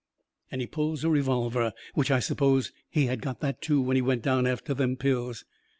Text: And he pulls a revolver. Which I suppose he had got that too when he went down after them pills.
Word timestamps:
And 0.51 0.61
he 0.61 0.65
pulls 0.65 1.03
a 1.03 1.11
revolver. 1.11 1.73
Which 1.93 2.09
I 2.09 2.17
suppose 2.21 2.71
he 2.89 3.05
had 3.05 3.21
got 3.21 3.39
that 3.41 3.61
too 3.61 3.79
when 3.79 3.95
he 3.95 4.01
went 4.01 4.23
down 4.23 4.47
after 4.47 4.73
them 4.73 4.97
pills. 4.97 5.45